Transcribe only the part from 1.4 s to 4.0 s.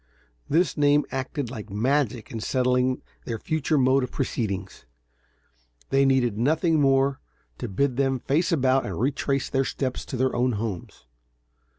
like magic in settling their future